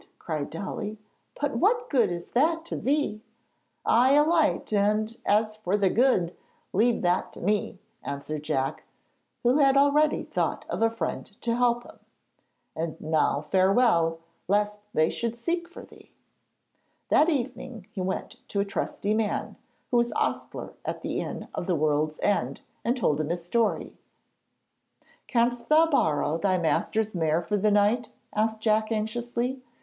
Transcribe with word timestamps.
cried 0.17 0.49
Dolly; 0.49 0.97
'but 1.39 1.57
what 1.57 1.87
good 1.87 2.09
is 2.09 2.31
that 2.31 2.65
to 2.65 2.75
thee?' 2.75 3.21
'Ay, 3.85 4.13
a 4.13 4.23
light; 4.23 4.73
and 4.73 5.15
as 5.27 5.55
for 5.57 5.77
the 5.77 5.91
"good," 5.91 6.35
leave 6.73 7.03
that 7.03 7.31
to 7.33 7.39
me,' 7.39 7.77
answered 8.03 8.41
Jack, 8.43 8.83
who 9.43 9.59
had 9.59 9.77
already 9.77 10.23
thought 10.23 10.65
of 10.69 10.81
a 10.81 10.89
friend 10.89 11.39
to 11.41 11.55
help 11.55 11.83
him. 11.83 11.99
'And 12.75 12.99
now 12.99 13.41
farewell, 13.41 14.17
lest 14.47 14.81
they 14.91 15.11
should 15.11 15.37
seek 15.37 15.69
for 15.69 15.85
thee.' 15.85 16.15
That 17.09 17.29
evening 17.29 17.85
he 17.91 18.01
went 18.01 18.37
to 18.49 18.59
a 18.59 18.65
trusty 18.65 19.13
man, 19.13 19.55
who 19.91 19.97
was 19.97 20.11
ostler 20.15 20.73
at 20.83 21.03
the 21.03 21.19
inn 21.21 21.47
of 21.53 21.67
the 21.67 21.75
World's 21.75 22.17
End, 22.23 22.61
and 22.83 22.97
told 22.97 23.21
him 23.21 23.29
his 23.29 23.45
story. 23.45 23.99
'Canst 25.27 25.69
thou 25.69 25.85
borrow 25.85 26.39
thy 26.39 26.57
master's 26.57 27.13
mare 27.13 27.43
for 27.43 27.55
the 27.55 27.69
night?' 27.69 28.11
asked 28.33 28.61
Jack 28.63 28.91
anxiously. 28.91 29.61